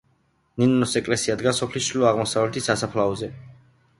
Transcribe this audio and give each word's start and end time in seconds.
ნინოს 0.61 0.95
ეკლესია 1.01 1.35
დგას 1.41 1.59
სოფლის 1.63 1.89
ჩრდილო-აღმოსავლეთით, 1.89 2.69
სასაფლაოზე. 2.71 3.33